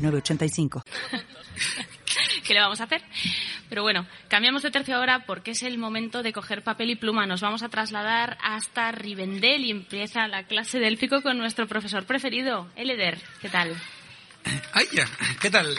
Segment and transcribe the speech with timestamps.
[0.00, 0.82] 906985.
[2.46, 3.02] ¿Qué le vamos a hacer?
[3.68, 7.26] Pero bueno, cambiamos de tercio ahora porque es el momento de coger papel y pluma.
[7.26, 12.04] Nos vamos a trasladar hasta Rivendell y empieza la clase de élfico con nuestro profesor
[12.04, 13.20] preferido, Eleder.
[13.40, 13.76] ¿Qué tal?
[14.72, 15.06] ¡Ay, ya!
[15.40, 15.78] ¿Qué tal?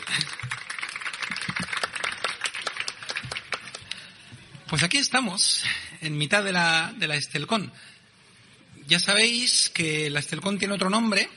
[4.70, 5.66] Pues aquí estamos,
[6.00, 7.74] en mitad de la, de la Estelcón.
[8.88, 11.30] Ya sabéis que la Estelcón tiene otro nombre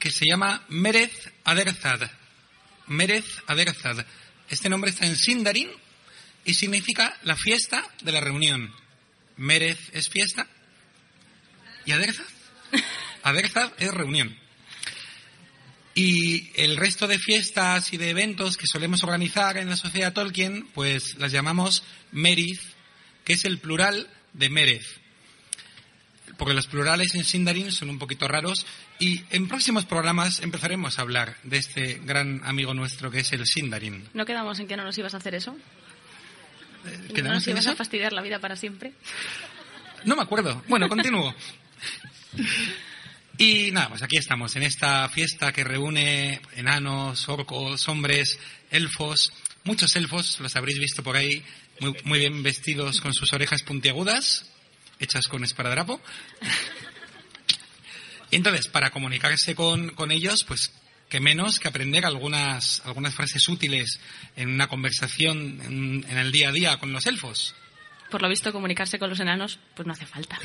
[0.00, 2.10] que se llama Merez Aderzad.
[2.92, 4.04] Merez Aderzad.
[4.48, 5.70] Este nombre está en Sindarin
[6.44, 8.72] y significa la fiesta de la reunión.
[9.36, 10.46] Merez es fiesta
[11.84, 12.26] y Aderzad.
[13.22, 14.36] Aderzad es reunión.
[15.94, 20.68] Y el resto de fiestas y de eventos que solemos organizar en la sociedad Tolkien,
[20.68, 22.60] pues las llamamos Meriz,
[23.24, 25.01] que es el plural de Merez.
[26.38, 28.66] Porque los plurales en Sindarin son un poquito raros
[28.98, 33.46] y en próximos programas empezaremos a hablar de este gran amigo nuestro que es el
[33.46, 34.08] Sindarin.
[34.14, 35.56] ¿No quedamos en que no nos ibas a hacer eso?
[36.86, 37.70] Eh, ¿Y ¿No ¿quedamos nos ibas eso?
[37.72, 38.92] a fastidiar la vida para siempre?
[40.04, 40.62] No me acuerdo.
[40.68, 41.34] Bueno, continúo.
[43.38, 48.38] Y nada, pues aquí estamos, en esta fiesta que reúne enanos, orcos, hombres,
[48.70, 49.32] elfos,
[49.64, 51.42] muchos elfos, los habréis visto por ahí,
[51.80, 54.50] muy, muy bien vestidos con sus orejas puntiagudas,
[55.02, 56.00] hechas con esparadrapo.
[58.30, 60.72] Y entonces, para comunicarse con, con ellos, pues
[61.10, 64.00] que menos que aprender algunas, algunas frases útiles
[64.36, 67.54] en una conversación en- en el día a día con los elfos.
[68.10, 70.38] Por lo visto, comunicarse con los enanos, pues no hace falta.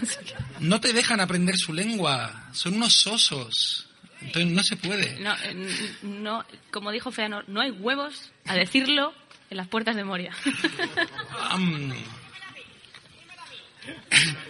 [0.60, 3.88] No te dejan aprender su lengua, son unos osos.
[4.20, 5.18] Entonces no se puede.
[5.20, 5.68] No, eh,
[6.02, 9.12] no, como dijo Feanor, no hay huevos a decirlo
[9.50, 10.32] en las puertas de Moria.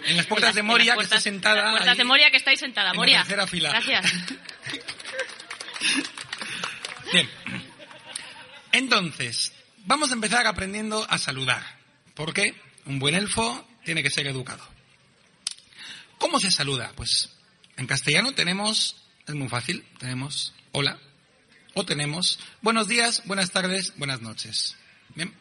[0.07, 1.59] en las puertas de Moria, en que está sentada.
[1.59, 1.99] en las puertas ahí.
[1.99, 3.19] de Moria que estáis sentada, en la Moria.
[3.21, 3.71] tercera fila.
[3.71, 4.13] Gracias.
[7.13, 7.29] Bien.
[8.73, 9.53] Entonces,
[9.85, 11.63] vamos a empezar aprendiendo a saludar.
[12.15, 12.55] Porque
[12.87, 14.67] un buen elfo tiene que ser educado.
[16.19, 16.93] ¿Cómo se saluda?
[16.95, 17.31] Pues
[17.77, 18.97] en castellano tenemos,
[19.27, 20.99] es muy fácil, tenemos hola
[21.75, 24.77] o tenemos buenos días, buenas tardes, buenas noches.
[25.15, 25.35] Bien.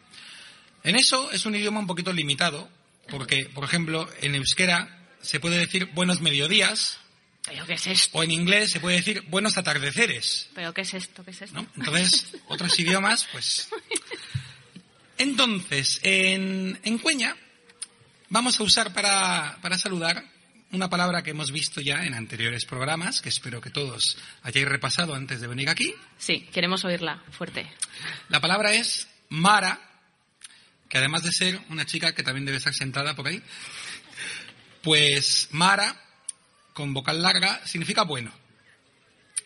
[0.84, 2.70] En eso es un idioma un poquito limitado,
[3.10, 7.00] porque, por ejemplo, en euskera se puede decir buenos mediodías,
[7.46, 8.18] ¿Pero qué es esto?
[8.18, 10.50] o en inglés se puede decir buenos atardeceres.
[10.56, 11.24] ¿Pero qué es esto?
[11.24, 11.62] ¿Qué es esto?
[11.62, 11.68] ¿no?
[11.76, 13.68] Entonces, otros idiomas, pues.
[15.18, 17.36] Entonces, en, en Cueña
[18.30, 20.24] vamos a usar para, para saludar
[20.72, 25.14] una palabra que hemos visto ya en anteriores programas, que espero que todos hayáis repasado
[25.14, 25.94] antes de venir aquí.
[26.18, 27.70] Sí, queremos oírla fuerte.
[28.30, 29.93] La palabra es Mara,
[30.94, 33.42] que además de ser una chica que también debe estar sentada por ahí,
[34.84, 36.00] pues Mara,
[36.74, 38.32] con vocal larga, significa bueno.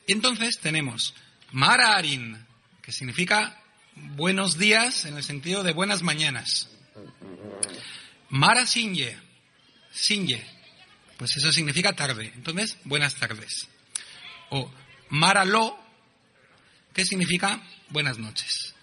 [0.08, 1.14] Entonces tenemos
[1.54, 2.46] Mararin,
[2.82, 3.64] que significa
[3.96, 6.68] buenos días en el sentido de buenas mañanas.
[8.28, 9.18] Mara Sinye,
[9.94, 10.46] Sinye,
[11.16, 12.30] pues eso significa tarde.
[12.36, 13.70] Entonces, buenas tardes.
[14.50, 14.70] O
[15.12, 15.80] Maralo,
[16.94, 18.76] que significa buenas noches.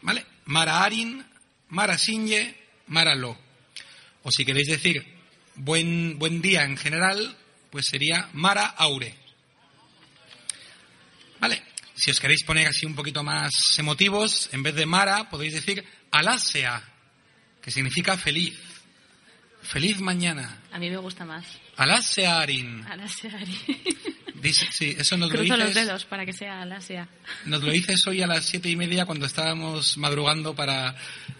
[0.00, 0.24] ¿Vale?
[0.46, 1.22] Mara Arin,
[1.68, 2.56] Mara Sinye,
[2.86, 3.38] Mara Lo.
[4.22, 5.04] O si queréis decir
[5.54, 7.36] buen, buen día en general,
[7.70, 9.14] pues sería Mara Aure.
[11.40, 11.62] ¿Vale?
[11.94, 15.84] Si os queréis poner así un poquito más emotivos, en vez de Mara podéis decir
[16.10, 16.82] Alasea,
[17.60, 18.58] que significa feliz.
[19.62, 20.62] Feliz mañana.
[20.72, 21.44] A mí me gusta más.
[21.76, 22.84] Alasea Arin.
[24.42, 25.86] Dice, sí, eso nos lo Cruzo los dices.
[25.86, 27.08] dedos para que sea Alasia.
[27.44, 30.94] Nos lo dices hoy a las siete y media cuando estábamos madrugando para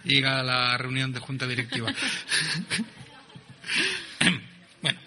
[0.05, 1.93] ir a la reunión de junta directiva.
[4.83, 4.99] bueno,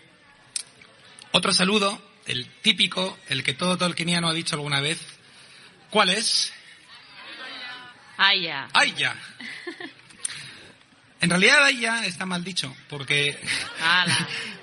[1.32, 5.00] otro saludo, el típico, el que todo tolkieniano ha dicho alguna vez.
[5.90, 6.54] ¿Cuál es?
[8.18, 8.70] ¡Ay, ya!
[8.74, 9.16] ¡Ay ya!
[11.20, 12.06] En realidad ¡ay ya!
[12.06, 13.38] está mal dicho, porque.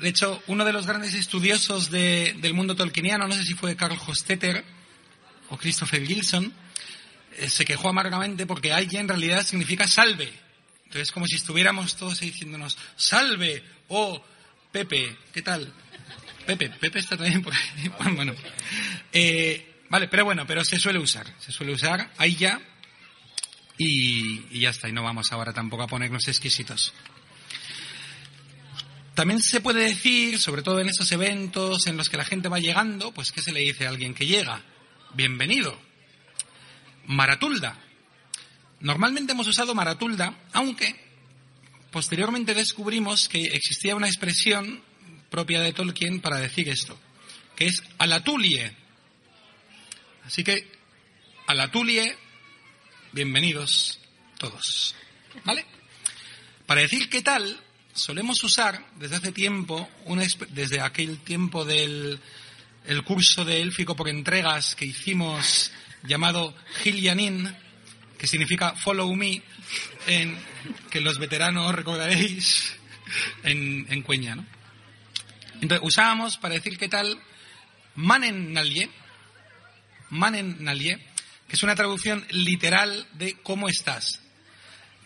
[0.00, 3.76] De hecho, uno de los grandes estudiosos de- del mundo tolkieniano, no sé si fue
[3.76, 4.64] Carl Hostetter
[5.50, 6.52] o Christopher Gilson,
[7.38, 10.32] eh, se quejó amargamente porque Aya en realidad significa salve.
[10.86, 14.24] Entonces, como si estuviéramos todos ahí diciéndonos, salve, oh,
[14.72, 15.72] Pepe, ¿qué tal?
[16.46, 17.90] Pepe, Pepe está también por ahí.
[18.16, 18.34] Bueno.
[19.12, 21.26] Eh, Vale, pero bueno, pero se suele usar.
[21.40, 22.60] Se suele usar ahí ya
[23.76, 24.88] y, y ya está.
[24.88, 26.92] Y no vamos ahora tampoco a ponernos exquisitos.
[29.14, 32.58] También se puede decir, sobre todo en estos eventos en los que la gente va
[32.58, 34.62] llegando, pues ¿qué se le dice a alguien que llega?
[35.14, 35.78] Bienvenido.
[37.06, 37.76] Maratulda.
[38.80, 40.94] Normalmente hemos usado maratulda, aunque
[41.90, 44.82] posteriormente descubrimos que existía una expresión
[45.28, 46.98] propia de Tolkien para decir esto,
[47.56, 48.74] que es alatulie.
[50.24, 50.70] Así que,
[51.46, 52.16] alatulie,
[53.12, 54.00] bienvenidos
[54.38, 54.94] todos.
[55.44, 55.66] ¿Vale?
[56.66, 57.60] Para decir qué tal,
[57.94, 62.20] solemos usar desde hace tiempo, una, desde aquel tiempo del
[62.86, 65.70] el curso de élfico por entregas que hicimos
[66.02, 67.54] llamado Gilianin,
[68.18, 69.42] que significa follow me,
[70.06, 70.38] en,
[70.90, 72.74] que los veteranos recordaréis
[73.42, 74.36] en, en Cueña.
[75.60, 77.20] Entonces usábamos para decir qué tal
[77.94, 78.90] manen nalie,
[80.08, 80.96] manen nalie,
[81.48, 84.20] que es una traducción literal de cómo estás.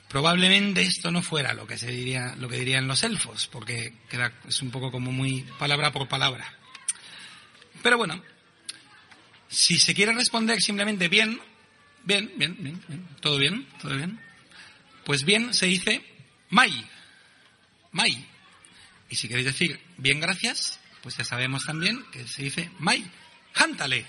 [0.09, 4.33] Probablemente esto no fuera lo que se diría, lo que dirían los elfos, porque queda,
[4.47, 6.53] es un poco como muy palabra por palabra.
[7.83, 8.23] Pero bueno,
[9.49, 11.41] si se quiere responder simplemente bien,
[12.05, 14.21] bien, bien, bien, bien todo bien, todo bien,
[15.05, 16.05] pues bien se dice
[16.51, 16.85] mai,
[17.93, 18.27] mai.
[19.11, 23.05] Y si queréis decir bien gracias, pues ya sabemos también que se dice mai,
[23.53, 24.07] jántale.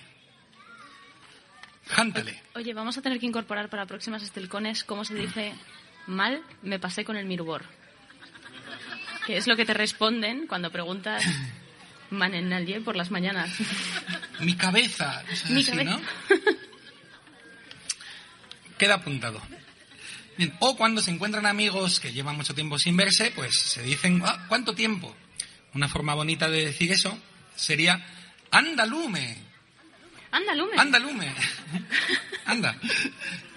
[1.87, 2.41] Jántale.
[2.55, 5.53] Oye, vamos a tener que incorporar para próximas estelcones cómo se dice
[6.07, 7.63] mal me pasé con el Mirubor.
[9.25, 11.23] Que es lo que te responden cuando preguntas
[12.11, 13.51] Manen por las mañanas.
[14.39, 15.23] Mi cabeza.
[15.31, 15.91] Es Mi así, cabeza.
[15.91, 16.01] ¿no?
[18.77, 19.41] Queda apuntado.
[20.37, 24.21] Bien, O cuando se encuentran amigos que llevan mucho tiempo sin verse, pues se dicen,
[24.25, 25.15] "Ah, ¿cuánto tiempo?
[25.73, 27.17] Una forma bonita de decir eso
[27.55, 28.05] sería,
[28.51, 29.37] andalume,
[30.31, 30.77] Anda, Lume.
[30.77, 31.33] andalume.
[32.45, 32.75] Anda.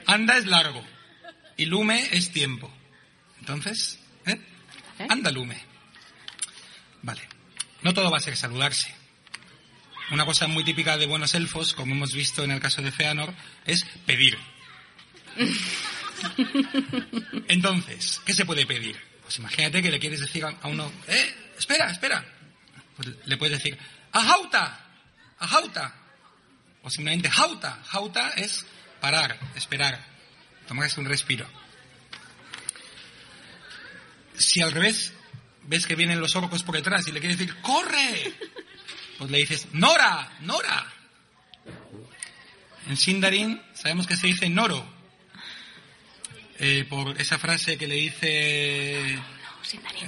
[0.06, 0.84] Anda es largo
[1.58, 2.72] y lume es tiempo.
[3.40, 4.40] Entonces, ¿eh?
[4.98, 5.06] ¿Eh?
[5.10, 5.60] Andalume.
[7.02, 7.20] Vale.
[7.82, 8.94] No todo va a ser saludarse.
[10.10, 13.34] Una cosa muy típica de buenos elfos, como hemos visto en el caso de Feanor,
[13.66, 14.38] es pedir.
[17.48, 18.96] Entonces, ¿qué se puede pedir?
[19.22, 22.24] Pues imagínate que le quieres decir a a uno, eh, espera, espera.
[22.96, 23.78] Pues le puedes decir,
[24.12, 24.86] ajauta,
[25.38, 25.94] ajauta.
[26.82, 27.82] O simplemente jauta.
[27.84, 28.64] Jauta es
[29.00, 30.17] parar, esperar,
[30.68, 31.46] tomarse un respiro.
[34.36, 35.12] Si al revés
[35.64, 38.32] ves que vienen los orcos por detrás y le quieres decir, ¡corre!
[39.18, 40.30] Pues le dices, ¡Nora!
[40.40, 40.86] ¡Nora!
[42.88, 44.86] En Sindarin sabemos que se dice Noro.
[46.60, 49.18] eh, por esa frase que le dice.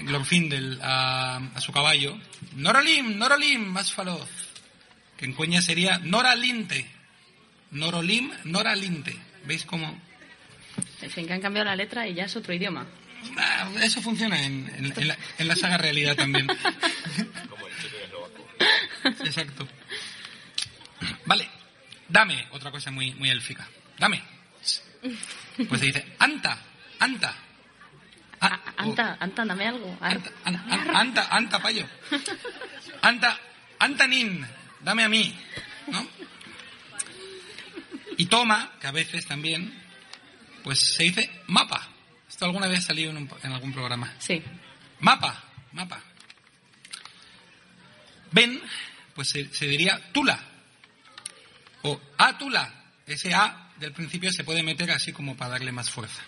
[0.03, 2.19] Glorfindel a, a su caballo.
[2.57, 4.29] Norolim, Norolim, más faloz.
[5.19, 6.87] Que en cueña sería Noralinte.
[7.73, 9.15] Norolim, Noralinte.
[9.45, 10.01] ¿Veis cómo?
[11.03, 12.87] En fin, que han cambiado la letra y ya es otro idioma.
[13.37, 16.49] Ah, eso funciona en, en- en la, en la saga realidad también.
[19.25, 19.67] Exacto.
[21.27, 21.49] Vale,
[22.09, 23.67] dame, otra cosa muy, muy élfica.
[23.99, 24.23] Dame.
[25.69, 26.59] Pues se dice, anta,
[26.99, 27.35] anta.
[28.43, 29.97] Ah, A- Anta, Anta, dame algo.
[30.01, 31.87] Ar- Anta, an- an- anta, anta, payo.
[33.03, 33.39] Anta,
[33.79, 34.47] antanin,
[34.81, 35.35] dame a mí,
[35.89, 36.07] ¿no?
[38.17, 39.75] Y toma, que a veces también,
[40.63, 41.89] pues se dice mapa.
[42.29, 44.15] Esto alguna vez salió en, un- en algún programa.
[44.19, 44.43] Sí.
[45.01, 46.03] Mapa, mapa.
[48.33, 48.61] Ven,
[49.15, 50.39] pues se, se diría tula.
[51.83, 52.75] O atula.
[53.07, 56.23] Ese A del principio se puede meter así como para darle más fuerza.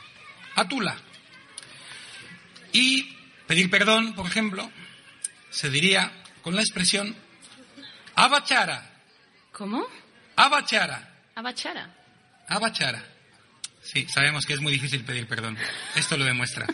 [0.56, 0.96] Atula.
[2.72, 4.70] Y pedir perdón, por ejemplo,
[5.50, 6.10] se diría
[6.42, 7.14] con la expresión
[8.14, 8.90] abachara,
[9.52, 9.86] ¿Cómo?
[10.36, 11.94] abachara, Abachara.
[12.48, 13.04] abachara.
[13.82, 15.58] Sí, sabemos que es muy difícil pedir perdón.
[15.96, 16.66] Esto lo demuestra.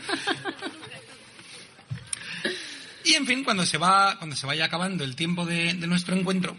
[3.09, 6.55] Y en fin, cuando se va, cuando se vaya acabando el tiempo de, nuestro encuentro,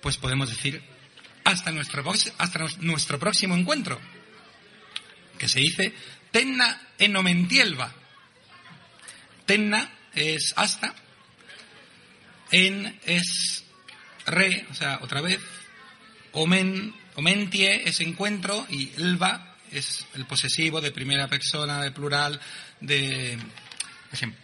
[0.00, 0.82] pues podemos decir
[1.44, 2.02] hasta nuestro,
[2.38, 4.00] hasta nuestro próximo encuentro,
[5.36, 5.92] que se dice
[6.30, 7.92] tenna enomentielva.
[9.44, 10.94] Tenna es hasta,
[12.52, 13.64] en es
[14.24, 15.40] re, o sea, otra vez,
[16.32, 22.40] omen, omentie es encuentro y elva es el posesivo de primera persona, de plural,
[22.80, 23.38] de...
[24.12, 24.40] ejemplo.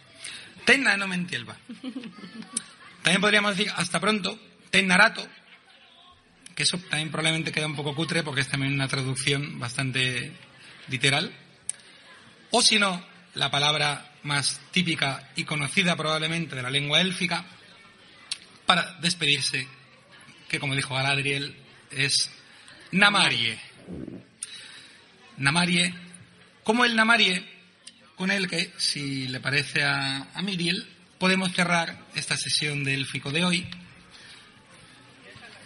[0.65, 1.57] Tenna no mentielva.
[3.03, 5.27] También podríamos decir hasta pronto, tennarato,
[6.55, 10.31] que eso también probablemente queda un poco cutre porque es también una traducción bastante
[10.89, 11.33] literal.
[12.51, 13.03] O si no,
[13.35, 17.45] la palabra más típica y conocida probablemente de la lengua élfica
[18.65, 19.67] para despedirse,
[20.47, 21.55] que como dijo Galadriel,
[21.91, 22.29] es
[22.91, 23.68] Namarie.
[25.39, 25.93] Namarie,
[26.63, 27.43] como el Namarie,
[28.15, 33.31] con el que, si le parece a, a Miriel, podemos cerrar esta sesión del Fico
[33.31, 33.67] de hoy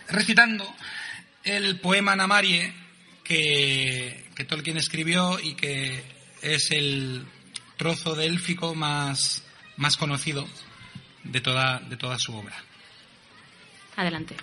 [0.09, 0.73] recitando
[1.43, 2.73] el poema Namarie
[3.23, 6.03] que, que Tolkien escribió y que
[6.41, 7.25] es el
[7.77, 9.43] trozo de élfico más,
[9.77, 10.47] más conocido
[11.23, 12.55] de toda, de toda su obra.
[13.95, 14.35] Adelante.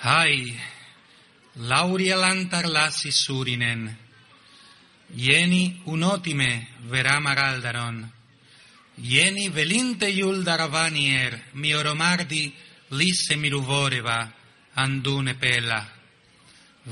[0.00, 0.56] Ai,
[1.58, 3.96] Lauria lantar lassi surinen,
[5.16, 8.08] ieni unotime veramaraldaron,
[9.02, 12.54] ieni velinte iuldaravanier, mioromardi
[12.90, 14.30] lisse miruvoreva,
[14.74, 15.82] andune pella.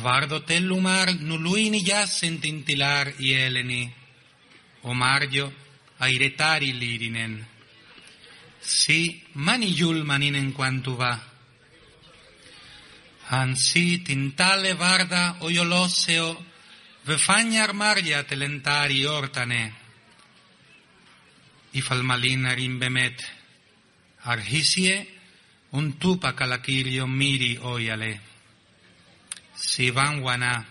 [0.02, 3.94] Vardo tellumar nuluini jassent intilar ieleni,
[4.82, 5.52] margio
[5.98, 7.46] airetari lirinen.
[8.60, 11.35] Si mani julmaninen quantu va,
[13.28, 16.44] Ansi tintale varda oioloseo
[17.06, 19.74] vefagna armaria telentari ortane.
[21.72, 23.24] Ifalmalina rimbemet.
[24.22, 25.06] Arhisie
[25.72, 28.20] un tupa calaquirio miri oiale.
[29.54, 30.64] Si vanguana.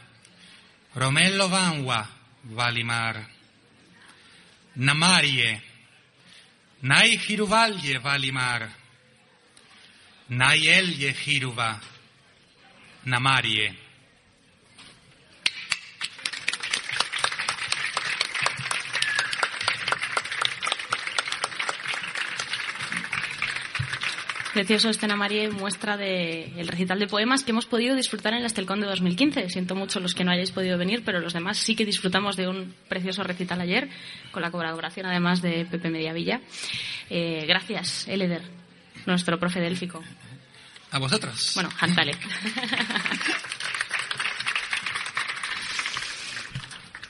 [0.96, 2.08] Romello vanwa
[2.44, 3.18] valimar.
[4.76, 5.62] Namarie.
[6.84, 8.70] Nai hiruvalje valimar.
[10.30, 11.95] Nai elje hiruva.
[13.06, 13.72] Namarie.
[24.54, 28.48] Precioso este Namarie muestra de el recital de poemas que hemos podido disfrutar en la
[28.48, 29.50] Estelcón de 2015.
[29.50, 32.48] Siento mucho los que no hayáis podido venir, pero los demás sí que disfrutamos de
[32.48, 33.88] un precioso recital ayer,
[34.32, 36.42] con la colaboración además de Pepe Mediavilla.
[37.12, 38.42] Eh, gracias, Eleder,
[39.06, 40.02] nuestro profe délfico.
[40.96, 41.52] A vosotros.
[41.56, 42.16] Bueno, hastale.